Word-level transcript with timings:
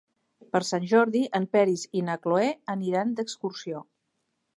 Per 0.53 0.59
Sant 0.69 0.85
Jordi 0.93 1.19
en 1.39 1.45
Peris 1.55 1.83
i 2.01 2.03
na 2.07 2.15
Cloè 2.23 2.47
aniran 2.77 3.13
d'excursió. 3.21 3.83